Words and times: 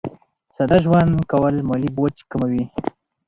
ساده 0.55 0.77
ژوند 0.83 1.11
کول 1.31 1.55
مالي 1.67 1.89
بوج 1.95 2.15
کموي. 2.31 2.63